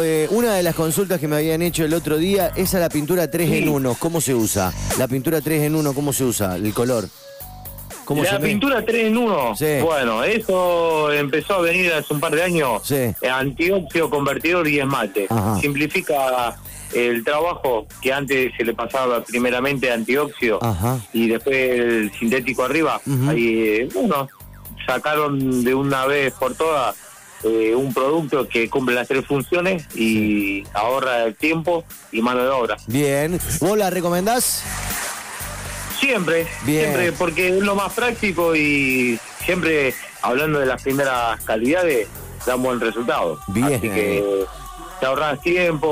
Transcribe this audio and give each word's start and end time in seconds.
Eh, 0.00 0.28
una 0.30 0.54
de 0.54 0.62
las 0.62 0.74
consultas 0.74 1.20
que 1.20 1.28
me 1.28 1.36
habían 1.36 1.62
hecho 1.62 1.84
el 1.84 1.94
otro 1.94 2.16
día 2.18 2.52
es 2.56 2.74
a 2.74 2.78
la 2.78 2.88
pintura 2.88 3.30
3 3.30 3.50
en 3.50 3.68
1. 3.68 3.96
¿Cómo 3.98 4.20
se 4.20 4.34
usa? 4.34 4.72
La 4.98 5.08
pintura 5.08 5.40
3 5.40 5.62
en 5.62 5.74
1, 5.76 5.92
¿cómo 5.94 6.12
se 6.12 6.24
usa? 6.24 6.56
El 6.56 6.72
color. 6.74 7.08
¿Cómo 8.04 8.22
La 8.22 8.30
se 8.30 8.38
pintura 8.40 8.82
3 8.84 9.06
en 9.08 9.16
1, 9.18 9.54
Sí. 9.56 9.80
bueno, 9.82 10.24
eso 10.24 11.12
empezó 11.12 11.56
a 11.56 11.60
venir 11.60 11.92
hace 11.92 12.14
un 12.14 12.20
par 12.20 12.34
de 12.34 12.42
años. 12.42 12.80
Sí. 12.84 13.14
Antióxido, 13.30 14.08
convertidor 14.08 14.66
y 14.66 14.78
esmalte. 14.80 15.26
Ajá. 15.28 15.60
Simplifica 15.60 16.56
el 16.94 17.22
trabajo 17.22 17.86
que 18.00 18.10
antes 18.14 18.50
se 18.56 18.64
le 18.64 18.72
pasaba 18.72 19.22
primeramente 19.22 19.92
antióxido 19.92 20.58
Ajá. 20.62 20.98
y 21.12 21.28
después 21.28 21.54
el 21.54 22.10
sintético 22.18 22.64
arriba. 22.64 22.98
Ahí, 23.28 23.46
eh, 23.82 23.88
bueno, 23.92 24.26
sacaron 24.86 25.62
de 25.62 25.74
una 25.74 26.06
vez 26.06 26.32
por 26.32 26.54
todas 26.54 26.96
eh, 27.44 27.74
un 27.74 27.92
producto 27.94 28.48
que 28.48 28.68
cumple 28.68 28.94
las 28.94 29.06
tres 29.08 29.24
funciones 29.26 29.86
y 29.94 30.64
ahorra 30.74 31.24
el 31.24 31.34
tiempo 31.36 31.84
y 32.12 32.20
mano 32.22 32.42
de 32.42 32.48
obra. 32.48 32.76
Bien. 32.86 33.38
¿Vos 33.60 33.76
la 33.78 33.90
recomendás? 33.90 34.62
Siempre, 35.98 36.46
Bien. 36.64 36.82
siempre, 36.84 37.12
porque 37.12 37.48
es 37.48 37.62
lo 37.62 37.74
más 37.74 37.92
práctico 37.92 38.54
y 38.54 39.18
siempre 39.44 39.92
hablando 40.22 40.58
de 40.60 40.66
las 40.66 40.80
primeras 40.82 41.42
calidades, 41.44 42.06
da 42.46 42.54
un 42.56 42.62
buen 42.62 42.80
resultado. 42.80 43.38
Bien. 43.48 43.66
Así 43.66 43.80
que 43.88 44.44
te 45.00 45.06
ahorras 45.06 45.40
tiempo, 45.40 45.88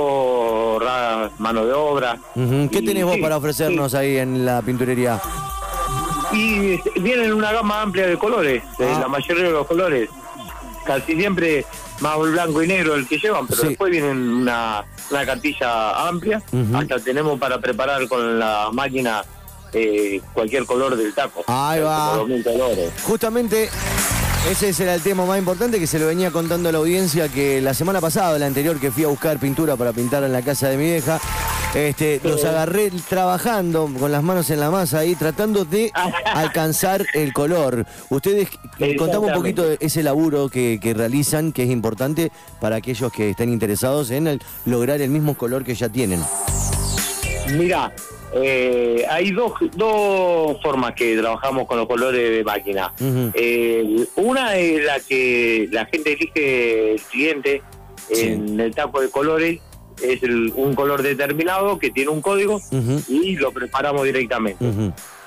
ahorras 0.79 1.33
mano 1.39 1.67
de 1.67 1.73
obra. 1.73 2.19
¿Qué 2.35 2.79
Y 2.79 2.85
tenés 2.85 3.05
vos 3.05 3.17
sí, 3.17 3.21
para 3.21 3.37
ofrecernos 3.37 3.95
ahí 3.95 4.17
en 4.19 4.45
la 4.47 4.63
pinturería? 4.63 5.21
Y 6.33 6.79
vienen 7.01 7.33
una 7.33 7.53
gama 7.53 7.83
amplia 7.83 8.07
de 8.07 8.17
colores, 8.19 8.63
de 8.79 8.85
Ah. 8.89 8.99
la 9.01 9.09
mayoría 9.09 9.45
de 9.45 9.51
los 9.51 9.67
colores. 9.67 10.09
Casi 10.87 11.17
siempre 11.17 11.65
más 12.01 12.19
blanco 12.19 12.63
y 12.63 12.69
negro 12.69 12.95
el 12.95 13.07
que 13.09 13.19
llevan, 13.19 13.47
pero 13.47 13.63
Sí. 13.63 13.69
después 13.69 13.91
vienen 13.91 14.17
una, 14.17 14.85
una 15.11 15.27
cartilla 15.27 16.09
amplia. 16.09 16.43
Hasta 16.75 16.99
tenemos 17.01 17.39
para 17.41 17.59
preparar 17.61 18.07
con 18.09 18.39
la 18.39 18.69
máquina 18.73 19.25
eh, 19.73 20.21
cualquier 20.33 20.65
color 20.65 20.97
del 20.97 21.13
taco. 21.13 21.43
Ahí 21.49 21.81
va. 21.81 22.11
como 22.11 22.19
2000 22.29 22.45
colores. 22.45 22.93
Justamente 23.03 23.69
ese 24.51 24.83
era 24.85 24.95
el 24.95 25.03
tema 25.03 25.27
más 25.27 25.39
importante 25.39 25.81
que 25.81 25.89
se 25.89 25.99
lo 25.99 26.07
venía 26.07 26.31
contando 26.31 26.69
a 26.69 26.73
la 26.73 26.79
audiencia 26.79 27.29
que 27.29 27.61
la 27.61 27.75
semana 27.75 28.01
pasada, 28.01 28.39
la 28.39 28.47
anterior, 28.47 28.79
que 28.79 28.93
fui 28.93 29.03
a 29.03 29.09
buscar 29.09 29.39
pintura 29.39 29.75
para 29.77 29.93
pintar 29.93 30.23
en 30.23 30.33
la 30.33 30.41
casa 30.43 30.69
de 30.69 30.77
mi 30.77 30.85
vieja, 30.85 31.21
este, 31.77 32.21
los 32.25 32.43
agarré 32.45 32.91
trabajando 33.09 33.89
con 34.01 34.11
las 34.11 34.23
manos 34.23 34.49
en 34.51 34.61
la 34.61 34.71
masa 34.71 35.01
ahí, 35.01 35.15
tratando 35.15 35.65
de 35.65 35.93
alcanzar 36.25 37.05
el 37.15 37.33
color. 37.33 37.85
Ustedes, 38.09 38.49
eh, 38.79 38.97
contame 38.97 39.27
un 39.27 39.33
poquito 39.35 39.63
de 39.69 39.77
ese 39.81 40.03
laburo 40.03 40.49
que, 40.49 40.79
que 40.81 40.95
realizan, 40.95 41.53
que 41.53 41.65
es 41.65 41.71
importante 41.71 42.33
para 42.61 42.77
aquellos 42.77 43.13
que 43.13 43.31
estén 43.31 43.53
interesados 43.53 44.11
en 44.11 44.27
el- 44.27 44.43
lograr 44.65 45.01
el 45.01 45.11
mismo 45.11 45.37
color 45.37 45.65
que 45.65 45.75
ya 45.75 45.89
tienen. 45.89 46.21
Mira, 47.57 47.93
eh, 48.35 49.05
hay 49.09 49.31
dos, 49.31 49.53
dos 49.77 50.61
formas 50.63 50.95
que 50.95 51.17
trabajamos 51.17 51.67
con 51.67 51.79
los 51.79 51.87
colores 51.87 52.31
de 52.31 52.43
máquina. 52.43 52.93
Eh, 53.35 54.05
una 54.17 54.57
es 54.57 54.85
la 54.85 54.99
que 55.01 55.69
la 55.71 55.85
gente 55.87 56.13
elige 56.15 56.93
el 56.95 57.01
cliente 57.03 57.63
en 58.11 58.59
el 58.61 58.75
taco 58.75 59.01
de 59.01 59.11
colores. 59.11 59.61
Es 60.03 60.23
el- 60.23 60.53
un 60.55 60.75
color 60.75 61.03
determinado 61.03 61.79
que 61.79 61.91
tiene 61.91 62.11
un 62.11 62.21
código 62.21 62.61
y 63.09 63.37
lo 63.37 63.51
preparamos 63.53 64.05
directamente. 64.05 64.65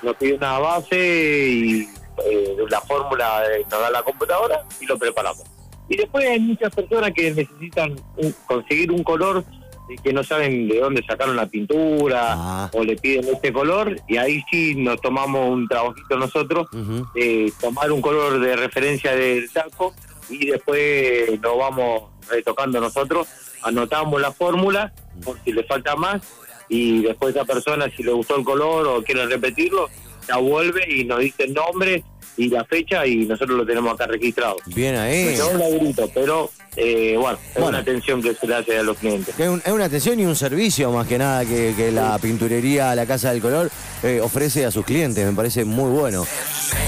Nos 0.03 0.15
pide 0.15 0.35
una 0.35 0.59
base 0.59 1.49
y 1.49 1.81
eh, 2.25 2.55
la 2.69 2.81
fórmula 2.81 3.41
nos 3.71 3.81
da 3.81 3.89
la 3.89 4.03
computadora 4.03 4.63
y 4.79 4.85
lo 4.85 4.97
preparamos. 4.97 5.43
Y 5.87 5.97
después 5.97 6.25
hay 6.27 6.39
muchas 6.39 6.73
personas 6.75 7.11
que 7.13 7.31
necesitan 7.31 7.95
un- 8.17 8.35
conseguir 8.45 8.91
un 8.91 9.03
color 9.03 9.43
y 9.89 9.95
que 9.97 10.13
no 10.13 10.23
saben 10.23 10.67
de 10.67 10.79
dónde 10.79 11.01
sacaron 11.03 11.35
la 11.35 11.47
pintura 11.47 12.33
Ah. 12.37 12.69
o 12.73 12.83
le 12.83 12.95
piden 12.95 13.27
este 13.33 13.51
color 13.51 13.95
y 14.07 14.17
ahí 14.17 14.43
sí 14.51 14.75
nos 14.75 15.01
tomamos 15.01 15.49
un 15.49 15.67
trabajito 15.67 16.15
nosotros 16.15 16.67
de 17.15 17.51
tomar 17.59 17.91
un 17.91 17.99
color 18.01 18.39
de 18.39 18.55
referencia 18.55 19.15
del 19.15 19.49
taco 19.51 19.95
y 20.29 20.45
después 20.45 21.41
lo 21.41 21.57
vamos 21.57 22.03
retocando 22.29 22.79
nosotros, 22.79 23.27
anotamos 23.63 24.19
la 24.21 24.31
fórmula 24.31 24.91
por 25.23 25.37
si 25.43 25.51
le 25.51 25.63
falta 25.63 25.95
más 25.95 26.21
y 26.69 27.01
después 27.01 27.35
esa 27.35 27.45
persona 27.45 27.87
si 27.95 28.03
le 28.03 28.11
gustó 28.11 28.35
el 28.37 28.43
color 28.43 28.87
o 28.87 29.03
quiere 29.03 29.25
repetirlo, 29.25 29.89
la 30.27 30.37
vuelve 30.37 30.81
y 30.87 31.03
nos 31.03 31.19
dice 31.19 31.43
el 31.45 31.53
nombre 31.53 32.03
y 32.37 32.47
la 32.47 32.63
fecha 32.63 33.05
y 33.05 33.25
nosotros 33.25 33.57
lo 33.57 33.65
tenemos 33.65 33.93
acá 33.93 34.05
registrado. 34.07 34.55
Bien 34.67 34.95
ahí. 34.95 35.37
Un 35.51 35.59
laburito, 35.59 36.09
pero 36.13 36.49
eh, 36.77 37.17
bueno, 37.19 37.37
es 37.49 37.53
Bueno. 37.55 37.69
una 37.69 37.77
atención 37.79 38.21
que 38.21 38.33
se 38.33 38.47
le 38.47 38.55
hace 38.55 38.77
a 38.77 38.83
los 38.83 38.97
clientes. 38.97 39.37
Es, 39.37 39.49
un- 39.49 39.61
es 39.65 39.71
una 39.73 39.85
atención 39.85 40.17
y 40.21 40.25
un 40.25 40.35
servicio 40.37 40.89
más 40.91 41.05
que 41.07 41.17
nada 41.17 41.43
que, 41.43 41.73
que 41.75 41.91
la 41.91 42.17
pinturería 42.19 42.95
La 42.95 43.05
Casa 43.05 43.31
del 43.33 43.41
Color 43.41 43.69
eh, 44.03 44.21
ofrece 44.23 44.65
a 44.65 44.71
sus 44.71 44.85
clientes. 44.85 45.25
Me 45.25 45.33
parece 45.35 45.65
muy 45.65 45.89
bueno. 45.89 46.25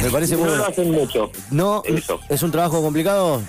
Me 0.01 0.09
parece 0.09 0.37
muy 0.37 0.45
No 0.45 0.51
lo 0.51 0.57
bueno. 0.57 0.71
hacen 0.71 0.91
mucho. 0.91 1.31
No, 1.49 1.81
Eso. 1.85 2.21
es 2.29 2.41
un 2.43 2.51
trabajo 2.51 2.81
complicado. 2.81 3.41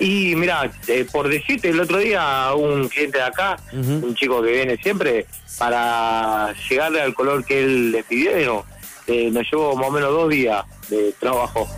Y 0.00 0.34
mira, 0.34 0.70
eh, 0.88 1.06
por 1.10 1.28
decirte, 1.28 1.68
el 1.68 1.78
otro 1.80 1.98
día 1.98 2.52
un 2.56 2.88
cliente 2.88 3.18
de 3.18 3.24
acá, 3.24 3.58
un 3.72 4.14
chico 4.14 4.42
que 4.42 4.50
viene 4.50 4.76
siempre, 4.78 5.26
para 5.58 6.54
llegarle 6.68 7.02
al 7.02 7.14
color 7.14 7.44
que 7.44 7.62
él 7.62 7.92
le 7.92 8.02
pidieron, 8.02 8.62
eh, 9.06 9.30
nos 9.30 9.44
llevó 9.50 9.76
más 9.76 9.88
o 9.88 9.90
menos 9.90 10.10
dos 10.10 10.30
días 10.30 10.64
de 10.88 11.12
trabajo 11.18 11.68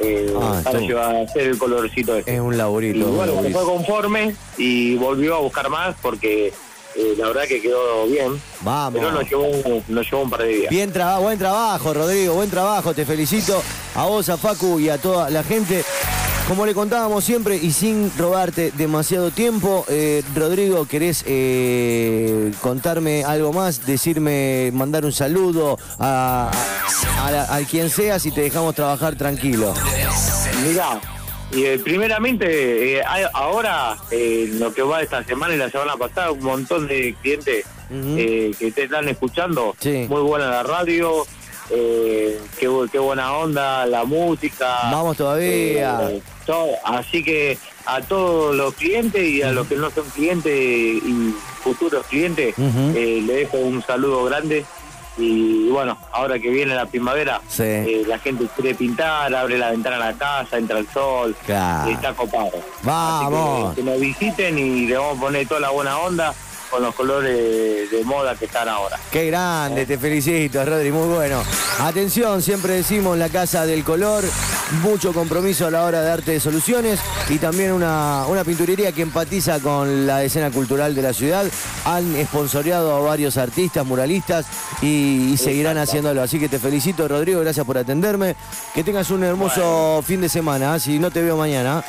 eh, 0.00 0.32
Ah, 0.40 0.60
para 0.64 0.80
llevar 0.80 1.14
a 1.14 1.22
hacer 1.22 1.42
el 1.48 1.58
colorcito 1.58 2.16
este. 2.16 2.34
Es 2.34 2.40
un 2.40 2.56
laburito. 2.56 2.98
y 2.98 3.02
bueno, 3.02 3.34
fue 3.52 3.64
conforme 3.64 4.34
y 4.56 4.96
volvió 4.96 5.36
a 5.36 5.38
buscar 5.40 5.68
más 5.68 5.94
porque 6.00 6.52
eh, 6.96 7.14
la 7.18 7.28
verdad 7.28 7.42
que 7.46 7.60
quedó 7.60 8.06
bien. 8.06 8.40
Vamos. 8.62 8.98
Pero 8.98 9.12
nos 9.12 9.28
llevó, 9.28 9.46
nos 9.88 10.10
llevó 10.10 10.22
un 10.22 10.30
par 10.30 10.42
de 10.42 10.48
días. 10.48 10.70
Bien 10.70 10.90
trabajo, 10.92 11.22
buen 11.22 11.38
trabajo, 11.38 11.94
Rodrigo, 11.94 12.34
buen 12.34 12.50
trabajo, 12.50 12.94
te 12.94 13.04
felicito 13.04 13.62
a 13.94 14.06
vos, 14.06 14.28
a 14.28 14.36
Facu 14.38 14.80
y 14.80 14.88
a 14.88 14.98
toda 14.98 15.28
la 15.30 15.42
gente. 15.44 15.84
Como 16.50 16.66
le 16.66 16.74
contábamos 16.74 17.22
siempre 17.22 17.54
y 17.58 17.70
sin 17.70 18.10
robarte 18.18 18.72
demasiado 18.76 19.30
tiempo, 19.30 19.84
eh, 19.88 20.24
Rodrigo, 20.34 20.84
¿querés 20.84 21.22
eh, 21.28 22.50
contarme 22.60 23.22
algo 23.22 23.52
más? 23.52 23.86
Decirme, 23.86 24.72
mandar 24.74 25.04
un 25.04 25.12
saludo 25.12 25.78
a, 26.00 26.50
a- 26.52 27.26
a 27.26 27.30
la- 27.30 27.54
a 27.54 27.60
quien 27.60 27.88
sea 27.88 28.18
si 28.18 28.32
te 28.32 28.40
dejamos 28.40 28.74
trabajar 28.74 29.14
tranquilo. 29.14 29.72
Mirá, 30.66 31.00
y, 31.52 31.66
eh, 31.66 31.78
primeramente, 31.78 32.98
eh, 32.98 33.02
ahora, 33.32 33.96
eh, 34.10 34.50
lo 34.54 34.74
que 34.74 34.82
va 34.82 35.02
esta 35.02 35.22
semana 35.22 35.54
y 35.54 35.56
la 35.56 35.70
semana 35.70 35.96
pasada, 35.96 36.32
un 36.32 36.42
montón 36.42 36.88
de 36.88 37.14
clientes 37.22 37.64
eh, 37.92 38.52
que 38.58 38.72
te 38.72 38.84
están 38.84 39.08
escuchando. 39.08 39.76
Sí. 39.78 40.06
Muy 40.08 40.22
buena 40.22 40.46
la 40.50 40.62
radio, 40.64 41.24
eh, 41.70 42.40
qué, 42.58 42.68
bu- 42.68 42.88
qué 42.90 42.98
buena 42.98 43.32
onda, 43.34 43.86
la 43.86 44.04
música. 44.04 44.66
Vamos 44.90 45.16
todavía. 45.16 46.00
eh, 46.10 46.22
todo. 46.46 46.70
Así 46.84 47.22
que 47.22 47.58
a 47.86 48.00
todos 48.02 48.54
los 48.54 48.74
clientes 48.74 49.22
y 49.22 49.42
a 49.42 49.52
los 49.52 49.66
que 49.66 49.76
no 49.76 49.90
son 49.90 50.04
clientes 50.10 50.52
y 50.52 51.34
futuros 51.62 52.04
clientes, 52.06 52.54
eh, 52.58 53.22
le 53.26 53.32
dejo 53.34 53.58
un 53.58 53.82
saludo 53.82 54.24
grande. 54.24 54.64
Y 55.18 55.68
bueno, 55.68 55.98
ahora 56.12 56.38
que 56.38 56.48
viene 56.48 56.74
la 56.74 56.86
primavera, 56.86 57.40
Sí. 57.48 57.64
eh, 57.64 58.04
la 58.06 58.18
gente 58.20 58.46
quiere 58.56 58.74
pintar, 58.74 59.34
abre 59.34 59.58
la 59.58 59.70
ventana 59.70 59.96
a 59.96 59.98
la 59.98 60.12
casa, 60.14 60.56
entra 60.56 60.78
el 60.78 60.88
sol, 60.88 61.36
Claro. 61.44 61.90
y 61.90 61.94
está 61.94 62.14
copado. 62.14 62.52
Vamos. 62.82 63.66
Así 63.72 63.74
que, 63.76 63.82
que 63.84 63.90
nos 63.90 64.00
visiten 64.00 64.58
y 64.58 64.86
le 64.86 64.96
vamos 64.96 65.18
a 65.18 65.20
poner 65.20 65.46
toda 65.46 65.60
la 65.60 65.70
buena 65.70 65.98
onda 65.98 66.32
con 66.70 66.82
los 66.82 66.94
colores 66.94 67.90
de 67.90 68.04
moda 68.04 68.34
que 68.36 68.44
están 68.44 68.68
ahora. 68.68 68.98
Qué 69.10 69.26
grande, 69.26 69.84
te 69.86 69.98
felicito, 69.98 70.64
Rodri, 70.64 70.92
muy 70.92 71.08
bueno. 71.08 71.42
Atención, 71.80 72.40
siempre 72.40 72.74
decimos 72.74 73.18
la 73.18 73.28
Casa 73.28 73.66
del 73.66 73.82
Color, 73.84 74.24
mucho 74.82 75.12
compromiso 75.12 75.66
a 75.66 75.70
la 75.70 75.84
hora 75.84 76.00
de 76.00 76.08
darte 76.08 76.40
soluciones 76.40 77.00
y 77.28 77.38
también 77.38 77.72
una, 77.72 78.24
una 78.28 78.44
pinturería 78.44 78.92
que 78.92 79.02
empatiza 79.02 79.58
con 79.60 80.06
la 80.06 80.22
escena 80.24 80.50
cultural 80.50 80.94
de 80.94 81.02
la 81.02 81.12
ciudad. 81.12 81.44
Han 81.84 82.14
esponsoreado 82.16 82.94
a 82.96 83.00
varios 83.00 83.36
artistas, 83.36 83.84
muralistas 83.84 84.46
y, 84.82 85.32
y 85.32 85.36
seguirán 85.36 85.78
haciéndolo. 85.78 86.22
Así 86.22 86.38
que 86.38 86.48
te 86.48 86.58
felicito, 86.58 87.06
Rodrigo, 87.08 87.40
gracias 87.40 87.66
por 87.66 87.78
atenderme. 87.78 88.36
Que 88.74 88.84
tengas 88.84 89.10
un 89.10 89.24
hermoso 89.24 90.02
fin 90.06 90.20
de 90.20 90.28
semana, 90.28 90.76
¿eh? 90.76 90.80
si 90.80 90.98
no 90.98 91.10
te 91.10 91.22
veo 91.22 91.36
mañana. 91.36 91.84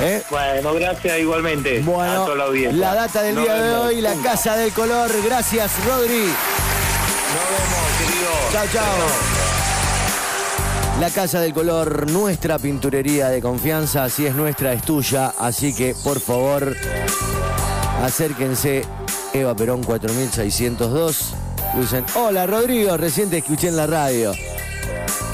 ¿eh? 0.00 0.22
Bueno, 0.30 0.74
gracias 0.74 1.18
igualmente 1.20 1.80
a 1.80 1.84
Bueno, 1.84 2.24
toda 2.24 2.36
la 2.36 2.44
audiencia. 2.44 2.78
la 2.80 2.94
data 2.94 3.22
del 3.22 3.36
día 3.36 3.54
de 3.54 3.74
hoy, 3.74 4.00
la 4.00 4.14
Casa 4.22 4.56
del 4.56 4.72
Color. 4.72 5.10
Gracias, 5.24 5.70
Rodri. 5.86 6.18
Nos 6.18 7.46
vemos, 7.50 7.86
querido. 7.98 8.30
Chao, 8.52 8.66
chao. 8.72 9.35
La 11.00 11.10
Casa 11.10 11.40
del 11.40 11.52
Color, 11.52 12.10
nuestra 12.10 12.58
pinturería 12.58 13.28
de 13.28 13.42
confianza, 13.42 14.08
si 14.08 14.24
es 14.24 14.34
nuestra, 14.34 14.72
es 14.72 14.82
tuya, 14.82 15.34
así 15.38 15.74
que 15.74 15.94
por 16.02 16.20
favor, 16.20 16.74
acérquense, 18.02 18.82
Eva 19.34 19.54
Perón 19.54 19.82
4602. 19.84 21.34
Dicen, 21.78 22.02
hola 22.14 22.46
Rodrigo, 22.46 22.96
recién 22.96 23.28
te 23.28 23.38
escuché 23.38 23.68
en 23.68 23.76
la 23.76 23.86
radio. 23.86 24.32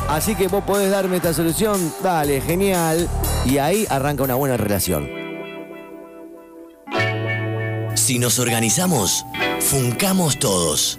Así 0.08 0.34
que 0.34 0.48
vos 0.48 0.64
podés 0.64 0.90
darme 0.90 1.18
esta 1.18 1.32
solución, 1.32 1.94
dale, 2.02 2.40
genial. 2.40 3.08
Y 3.46 3.58
ahí 3.58 3.86
arranca 3.88 4.24
una 4.24 4.34
buena 4.34 4.56
relación. 4.56 5.08
Si 7.94 8.18
nos 8.18 8.40
organizamos, 8.40 9.24
funcamos 9.60 10.40
todos. 10.40 10.90